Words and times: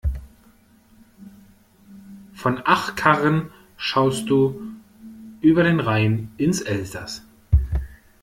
Von 2.33 2.59
Achkarren 2.65 3.51
schaust 3.77 4.27
du 4.31 4.59
über 5.41 5.61
den 5.61 5.79
Rhein 5.79 6.31
ins 6.37 6.59
Elsass. 6.61 7.21